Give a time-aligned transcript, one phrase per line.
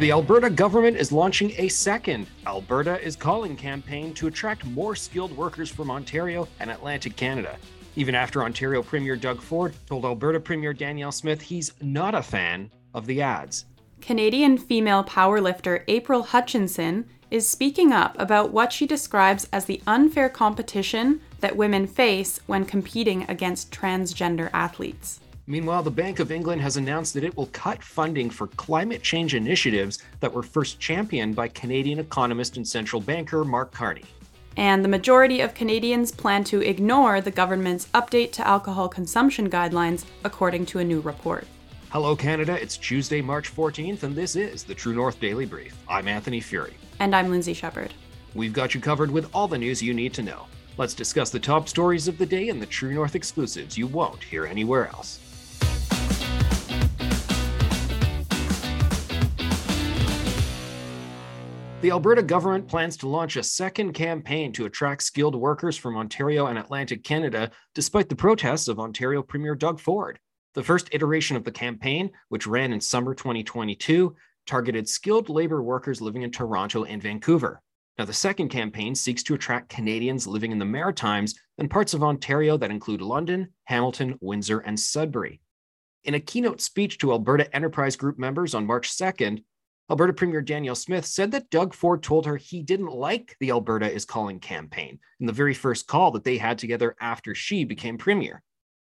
[0.00, 5.36] The Alberta government is launching a second Alberta is Calling campaign to attract more skilled
[5.36, 7.58] workers from Ontario and Atlantic Canada.
[7.96, 12.70] Even after Ontario Premier Doug Ford told Alberta Premier Danielle Smith he's not a fan
[12.94, 13.66] of the ads.
[14.00, 20.28] Canadian female powerlifter April Hutchinson is speaking up about what she describes as the unfair
[20.28, 25.20] competition that women face when competing against transgender athletes.
[25.46, 29.34] Meanwhile, the Bank of England has announced that it will cut funding for climate change
[29.34, 34.04] initiatives that were first championed by Canadian economist and central banker Mark Carney.
[34.56, 40.04] And the majority of Canadians plan to ignore the government's update to alcohol consumption guidelines,
[40.24, 41.46] according to a new report.
[41.90, 42.60] Hello, Canada.
[42.60, 45.76] It's Tuesday, March 14th, and this is the True North Daily Brief.
[45.88, 46.74] I'm Anthony Furey.
[47.00, 47.94] And I'm Lindsay Shepherd.
[48.34, 50.44] We've got you covered with all the news you need to know.
[50.76, 54.22] Let's discuss the top stories of the day and the True North exclusives you won't
[54.22, 55.18] hear anywhere else.
[61.80, 66.48] The Alberta government plans to launch a second campaign to attract skilled workers from Ontario
[66.48, 70.18] and Atlantic Canada, despite the protests of Ontario Premier Doug Ford.
[70.52, 74.14] The first iteration of the campaign, which ran in summer 2022,
[74.46, 77.62] targeted skilled labor workers living in Toronto and Vancouver.
[77.98, 82.02] Now, the second campaign seeks to attract Canadians living in the Maritimes and parts of
[82.02, 85.40] Ontario that include London, Hamilton, Windsor, and Sudbury.
[86.04, 89.44] In a keynote speech to Alberta Enterprise Group members on March 2nd,
[89.90, 93.92] Alberta Premier Danielle Smith said that Doug Ford told her he didn't like the Alberta
[93.92, 97.98] is Calling campaign in the very first call that they had together after she became
[97.98, 98.40] premier.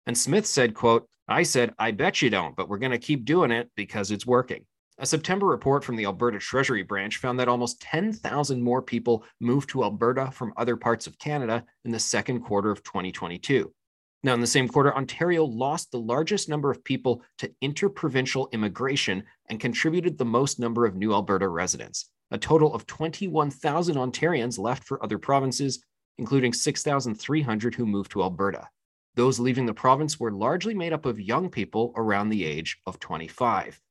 [0.05, 3.25] And Smith said, quote, I said, I bet you don't, but we're going to keep
[3.25, 4.65] doing it because it's working.
[4.99, 9.69] A September report from the Alberta Treasury branch found that almost 10,000 more people moved
[9.69, 13.73] to Alberta from other parts of Canada in the second quarter of 2022.
[14.21, 19.23] Now, in the same quarter, Ontario lost the largest number of people to interprovincial immigration
[19.49, 22.09] and contributed the most number of new Alberta residents.
[22.29, 25.83] A total of 21,000 Ontarians left for other provinces,
[26.19, 28.69] including 6,300 who moved to Alberta.
[29.15, 32.99] Those leaving the province were largely made up of young people around the age of
[32.99, 33.81] 25.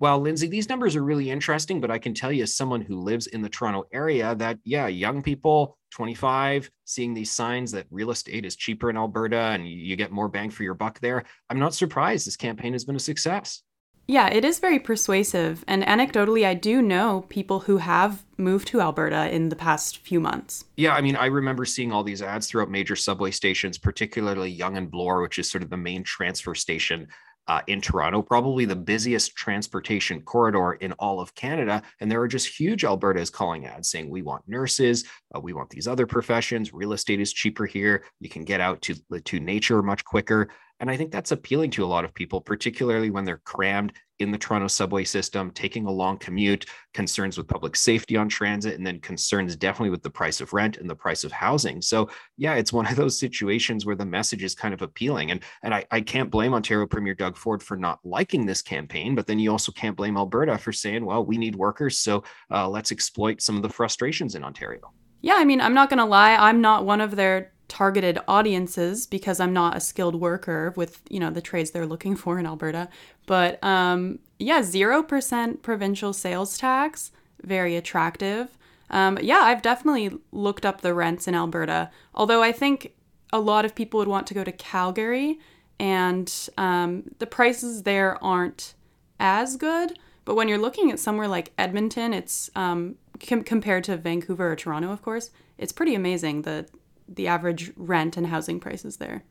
[0.00, 2.98] Well, Lindsay, these numbers are really interesting, but I can tell you as someone who
[2.98, 8.10] lives in the Toronto area that, yeah, young people, 25, seeing these signs that real
[8.10, 11.58] estate is cheaper in Alberta and you get more bang for your buck there, I'm
[11.58, 13.62] not surprised this campaign has been a success.
[14.06, 15.66] Yeah, it is very persuasive.
[15.68, 20.18] And anecdotally, I do know people who have moved to Alberta in the past few
[20.18, 20.64] months.
[20.78, 24.78] Yeah, I mean, I remember seeing all these ads throughout major subway stations, particularly Yonge
[24.78, 27.06] and Bloor, which is sort of the main transfer station
[27.48, 31.82] uh, in Toronto, probably the busiest transportation corridor in all of Canada.
[32.00, 35.70] And there are just huge Albertas calling ads saying, we want nurses, uh, we want
[35.70, 39.82] these other professions, real estate is cheaper here, you can get out to, to nature
[39.82, 40.48] much quicker.
[40.78, 44.30] And I think that's appealing to a lot of people, particularly when they're crammed in
[44.30, 48.86] the Toronto subway system, taking a long commute, concerns with public safety on transit, and
[48.86, 51.80] then concerns definitely with the price of rent and the price of housing.
[51.80, 55.30] So, yeah, it's one of those situations where the message is kind of appealing.
[55.30, 59.14] And, and I, I can't blame Ontario Premier Doug Ford for not liking this campaign,
[59.14, 61.98] but then you also can't blame Alberta for saying, well, we need workers.
[61.98, 64.92] So uh, let's exploit some of the frustrations in Ontario.
[65.22, 69.06] Yeah, I mean, I'm not going to lie, I'm not one of their targeted audiences
[69.06, 72.44] because I'm not a skilled worker with, you know, the trades they're looking for in
[72.44, 72.88] Alberta.
[73.26, 78.58] But um, yeah, 0% provincial sales tax, very attractive.
[78.90, 82.92] Um, yeah, I've definitely looked up the rents in Alberta, although I think
[83.32, 85.38] a lot of people would want to go to Calgary
[85.78, 88.74] and um, the prices there aren't
[89.20, 89.96] as good.
[90.24, 94.56] But when you're looking at somewhere like Edmonton, it's um, com- compared to Vancouver or
[94.56, 96.66] Toronto, of course, it's pretty amazing the
[97.10, 99.24] the average rent and housing prices there.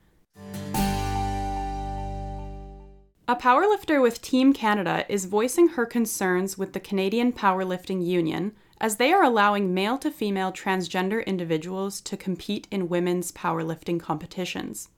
[3.27, 8.95] A powerlifter with Team Canada is voicing her concerns with the Canadian Powerlifting Union as
[8.95, 14.89] they are allowing male to female transgender individuals to compete in women's powerlifting competitions.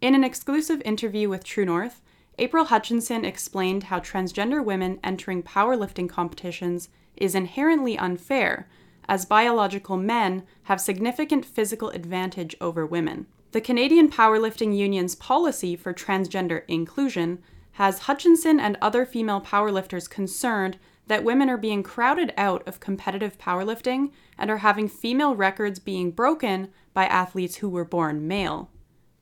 [0.00, 2.00] In an exclusive interview with True North,
[2.38, 8.66] April Hutchinson explained how transgender women entering powerlifting competitions is inherently unfair
[9.10, 13.26] as biological men have significant physical advantage over women.
[13.50, 17.42] The Canadian Powerlifting Union's policy for transgender inclusion
[17.72, 20.78] has Hutchinson and other female powerlifters concerned
[21.08, 26.12] that women are being crowded out of competitive powerlifting and are having female records being
[26.12, 28.70] broken by athletes who were born male.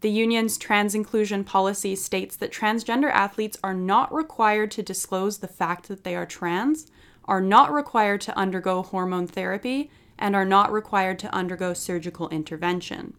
[0.02, 5.48] The union's trans inclusion policy states that transgender athletes are not required to disclose the
[5.48, 6.90] fact that they are trans,
[7.28, 13.14] are not required to undergo hormone therapy and are not required to undergo surgical intervention.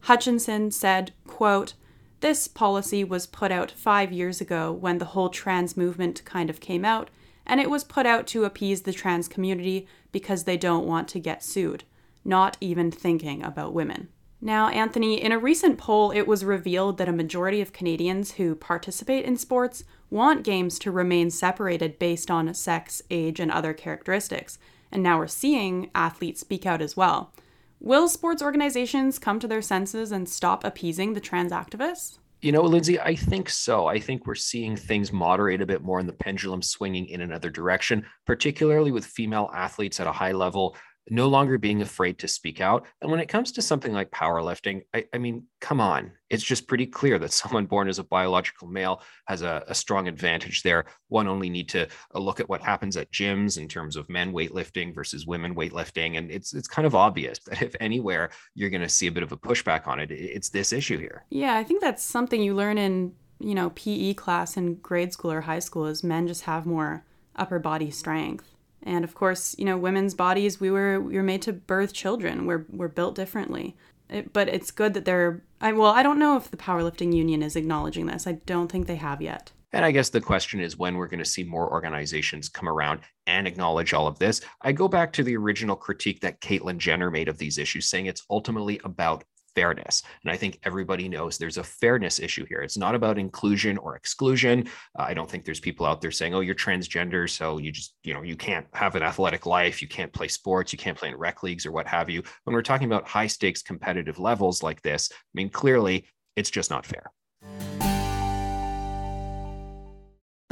[0.00, 1.74] Hutchinson said, quote,
[2.20, 6.60] This policy was put out five years ago when the whole trans movement kind of
[6.60, 7.08] came out,
[7.46, 11.20] and it was put out to appease the trans community because they don't want to
[11.20, 11.84] get sued,
[12.24, 14.08] not even thinking about women.
[14.44, 18.56] Now, Anthony, in a recent poll, it was revealed that a majority of Canadians who
[18.56, 24.58] participate in sports want games to remain separated based on sex, age, and other characteristics.
[24.90, 27.32] And now we're seeing athletes speak out as well.
[27.78, 32.18] Will sports organizations come to their senses and stop appeasing the trans activists?
[32.40, 33.86] You know, Lindsay, I think so.
[33.86, 37.48] I think we're seeing things moderate a bit more and the pendulum swinging in another
[37.48, 40.76] direction, particularly with female athletes at a high level
[41.10, 42.86] no longer being afraid to speak out.
[43.00, 46.68] And when it comes to something like powerlifting, I, I, mean, come on, it's just
[46.68, 50.84] pretty clear that someone born as a biological male has a, a strong advantage there.
[51.08, 54.32] One only need to uh, look at what happens at gyms in terms of men
[54.32, 58.82] weightlifting versus women weightlifting, and it's it's kind of obvious that if anywhere you're going
[58.82, 61.24] to see a bit of a pushback on it, it's this issue here.
[61.30, 65.32] Yeah, I think that's something you learn in you know PE class in grade school
[65.32, 67.04] or high school is men just have more
[67.34, 68.51] upper body strength
[68.82, 72.46] and of course, you know, women's bodies, we were we were made to birth children.
[72.46, 73.76] We're we're built differently.
[74.08, 77.42] It, but it's good that they're I well, I don't know if the powerlifting union
[77.42, 78.26] is acknowledging this.
[78.26, 79.52] I don't think they have yet.
[79.74, 83.00] And I guess the question is when we're going to see more organizations come around
[83.26, 84.42] and acknowledge all of this.
[84.60, 88.06] I go back to the original critique that Caitlyn Jenner made of these issues, saying
[88.06, 90.02] it's ultimately about fairness.
[90.24, 92.60] And I think everybody knows there's a fairness issue here.
[92.60, 94.68] It's not about inclusion or exclusion.
[94.98, 97.28] Uh, I don't think there's people out there saying, oh, you're transgender.
[97.28, 99.82] So you just, you know, you can't have an athletic life.
[99.82, 100.72] You can't play sports.
[100.72, 102.22] You can't play in rec leagues or what have you.
[102.44, 106.06] When we're talking about high stakes competitive levels like this, I mean, clearly
[106.36, 107.10] it's just not fair.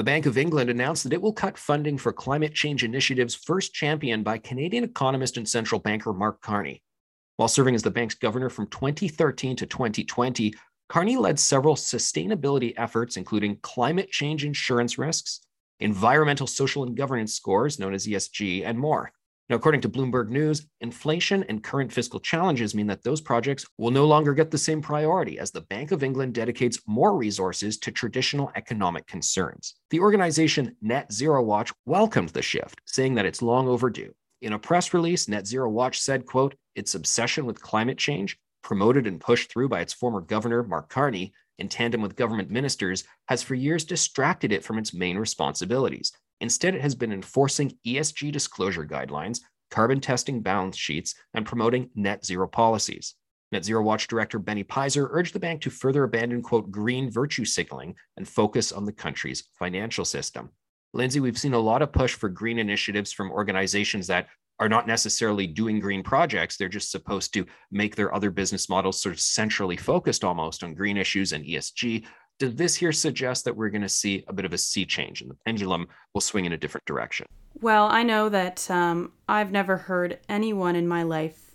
[0.01, 3.75] The Bank of England announced that it will cut funding for climate change initiatives first
[3.75, 6.83] championed by Canadian economist and central banker Mark Carney.
[7.37, 10.55] While serving as the bank's governor from 2013 to 2020,
[10.89, 15.41] Carney led several sustainability efforts, including climate change insurance risks,
[15.79, 19.13] environmental, social, and governance scores, known as ESG, and more.
[19.51, 23.91] Now, according to Bloomberg News, inflation and current fiscal challenges mean that those projects will
[23.91, 27.91] no longer get the same priority as the Bank of England dedicates more resources to
[27.91, 29.75] traditional economic concerns.
[29.91, 34.15] The organization Net Zero Watch welcomed the shift, saying that it's long overdue.
[34.43, 39.07] In a press release, Net Zero Watch said, quote, its obsession with climate change, promoted
[39.07, 43.43] and pushed through by its former governor, Mark Carney, in tandem with government ministers, has
[43.43, 46.13] for years distracted it from its main responsibilities.
[46.41, 49.41] Instead, it has been enforcing ESG disclosure guidelines,
[49.71, 53.15] carbon testing balance sheets, and promoting net zero policies.
[53.53, 57.45] Net Zero Watch Director Benny Peiser urged the bank to further abandon, quote, green virtue
[57.45, 60.51] signaling and focus on the country's financial system.
[60.93, 64.27] Lindsay, we've seen a lot of push for green initiatives from organizations that
[64.59, 66.57] are not necessarily doing green projects.
[66.57, 70.75] They're just supposed to make their other business models sort of centrally focused almost on
[70.75, 72.05] green issues and ESG.
[72.39, 75.23] Does this here suggest that we're going to see a bit of a sea change
[75.23, 77.27] and the pendulum will swing in a different direction?
[77.61, 81.53] Well, I know that um, I've never heard anyone in my life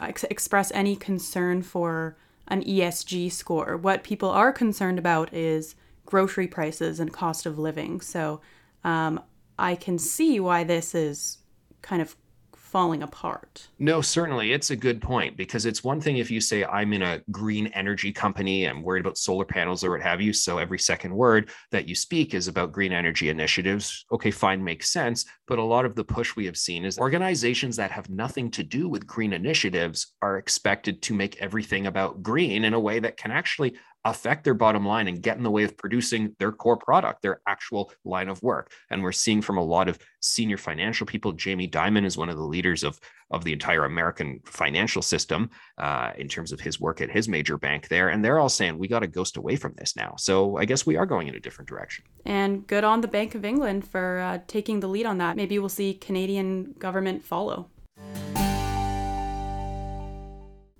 [0.00, 2.16] ex- express any concern for
[2.48, 3.76] an ESG score.
[3.76, 5.74] What people are concerned about is
[6.04, 8.00] grocery prices and cost of living.
[8.00, 8.40] So
[8.86, 9.20] um,
[9.58, 11.38] I can see why this is
[11.82, 12.16] kind of
[12.54, 13.68] falling apart.
[13.78, 14.52] No, certainly.
[14.52, 17.68] It's a good point because it's one thing if you say, I'm in a green
[17.68, 20.32] energy company, I'm worried about solar panels or what have you.
[20.32, 24.04] So every second word that you speak is about green energy initiatives.
[24.12, 25.24] Okay, fine, makes sense.
[25.48, 28.62] But a lot of the push we have seen is organizations that have nothing to
[28.62, 33.16] do with green initiatives are expected to make everything about green in a way that
[33.16, 33.74] can actually
[34.10, 37.40] affect their bottom line and get in the way of producing their core product, their
[37.46, 38.70] actual line of work.
[38.90, 42.36] And we're seeing from a lot of senior financial people, Jamie Dimon is one of
[42.36, 47.00] the leaders of, of the entire American financial system uh, in terms of his work
[47.00, 48.08] at his major bank there.
[48.08, 50.14] And they're all saying, we got to ghost away from this now.
[50.18, 52.04] So I guess we are going in a different direction.
[52.24, 55.36] And good on the Bank of England for uh, taking the lead on that.
[55.36, 57.68] Maybe we'll see Canadian government follow.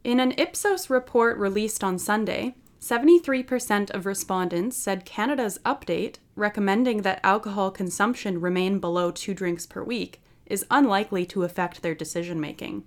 [0.05, 2.55] In an Ipsos report released on Sunday,
[2.87, 9.83] 73% of respondents said Canada's update, recommending that alcohol consumption remain below two drinks per
[9.83, 12.85] week, is unlikely to affect their decision making.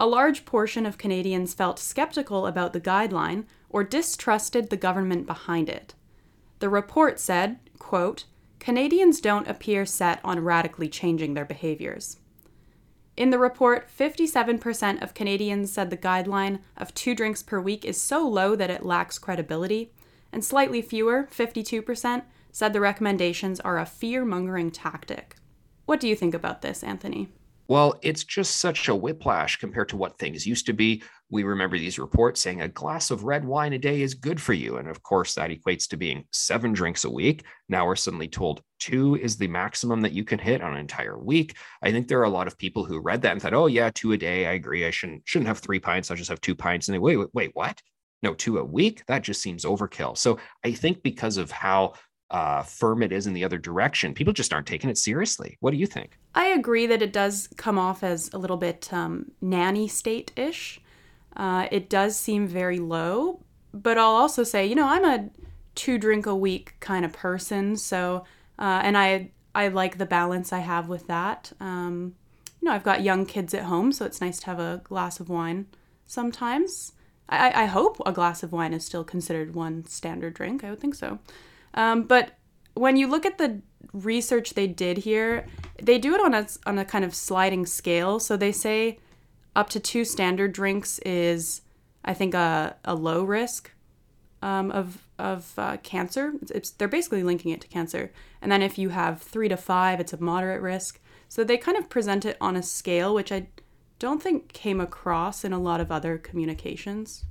[0.00, 5.68] A large portion of Canadians felt skeptical about the guideline or distrusted the government behind
[5.68, 5.92] it.
[6.60, 8.24] The report said, quote,
[8.60, 12.16] Canadians don't appear set on radically changing their behaviors.
[13.16, 18.00] In the report, 57% of Canadians said the guideline of two drinks per week is
[18.00, 19.92] so low that it lacks credibility,
[20.32, 25.36] and slightly fewer, 52%, said the recommendations are a fear mongering tactic.
[25.84, 27.28] What do you think about this, Anthony?
[27.68, 31.78] Well, it's just such a whiplash compared to what things used to be we remember
[31.78, 34.76] these reports saying a glass of red wine a day is good for you.
[34.76, 37.44] And of course, that equates to being seven drinks a week.
[37.70, 41.18] Now we're suddenly told two is the maximum that you can hit on an entire
[41.18, 41.56] week.
[41.82, 43.90] I think there are a lot of people who read that and thought, oh, yeah,
[43.94, 44.46] two a day.
[44.46, 44.86] I agree.
[44.86, 46.10] I shouldn't, shouldn't have three pints.
[46.10, 46.86] I'll just have two pints.
[46.86, 47.80] And they, wait, wait, wait, what?
[48.22, 49.02] No, two a week?
[49.06, 50.18] That just seems overkill.
[50.18, 51.94] So I think because of how
[52.30, 55.56] uh, firm it is in the other direction, people just aren't taking it seriously.
[55.60, 56.18] What do you think?
[56.34, 60.78] I agree that it does come off as a little bit um, nanny state ish.
[61.36, 63.40] Uh, it does seem very low,
[63.72, 65.30] but I'll also say, you know, I'm a
[65.74, 68.24] two drink a week kind of person, so
[68.58, 71.52] uh, and I I like the balance I have with that.
[71.60, 72.14] Um,
[72.60, 75.20] you know, I've got young kids at home, so it's nice to have a glass
[75.20, 75.66] of wine
[76.06, 76.92] sometimes.
[77.28, 80.64] I, I hope a glass of wine is still considered one standard drink.
[80.64, 81.18] I would think so.
[81.74, 82.38] Um, but
[82.74, 83.60] when you look at the
[83.92, 85.46] research they did here,
[85.82, 88.20] they do it on a on a kind of sliding scale.
[88.20, 88.98] So they say
[89.54, 91.62] up to two standard drinks is,
[92.04, 93.70] I think, a, a low risk
[94.42, 96.32] um, of of uh, cancer.
[96.42, 98.12] It's, it's, they're basically linking it to cancer.
[98.40, 101.00] And then if you have three to five, it's a moderate risk.
[101.28, 103.46] So they kind of present it on a scale, which I
[103.98, 107.24] don't think came across in a lot of other communications.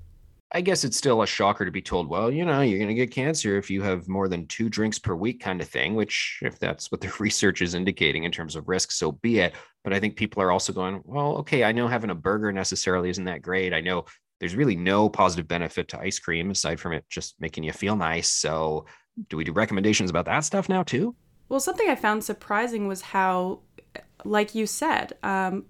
[0.54, 2.94] I guess it's still a shocker to be told, well, you know, you're going to
[2.94, 6.40] get cancer if you have more than two drinks per week, kind of thing, which,
[6.42, 9.54] if that's what the research is indicating in terms of risk, so be it.
[9.84, 13.10] But I think people are also going, well, okay, I know having a burger necessarily
[13.10, 13.74] isn't that great.
[13.74, 14.06] I know
[14.42, 17.96] there's really no positive benefit to ice cream aside from it just making you feel
[17.96, 18.28] nice.
[18.28, 18.86] So,
[19.30, 21.16] do we do recommendations about that stuff now, too?
[21.48, 23.60] Well, something I found surprising was how,
[24.26, 25.66] like you said, um,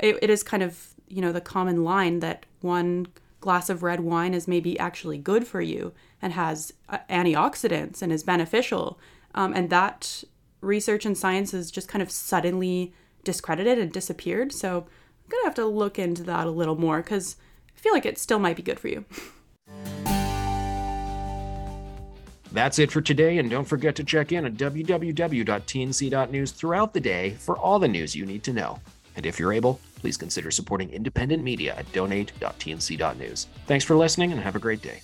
[0.00, 3.06] it, it is kind of, you know, the common line that one
[3.46, 8.12] glass of red wine is maybe actually good for you and has uh, antioxidants and
[8.12, 8.98] is beneficial.
[9.36, 10.24] Um, and that
[10.60, 14.52] research and science is just kind of suddenly discredited and disappeared.
[14.52, 17.36] So I'm going to have to look into that a little more because
[17.76, 19.04] I feel like it still might be good for you.
[22.50, 27.30] That's it for today, and don't forget to check in at www.tnc.news throughout the day
[27.38, 28.80] for all the news you need to know.
[29.14, 33.46] And if you're able, please consider supporting independent media at donate.tnc.news.
[33.66, 35.00] Thanks for listening and have a great day.